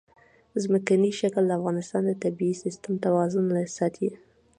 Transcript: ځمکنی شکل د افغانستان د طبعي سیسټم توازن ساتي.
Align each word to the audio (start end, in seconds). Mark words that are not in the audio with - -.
ځمکنی 0.63 1.11
شکل 1.19 1.43
د 1.47 1.51
افغانستان 1.59 2.01
د 2.07 2.11
طبعي 2.23 2.51
سیسټم 2.63 2.93
توازن 3.05 3.45
ساتي. 3.77 4.09